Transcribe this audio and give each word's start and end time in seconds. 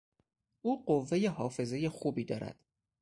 او 0.61 0.85
قوهٔ 0.85 1.29
حافظه 1.29 1.89
خوبی 1.89 2.23
دارد. 2.25 2.59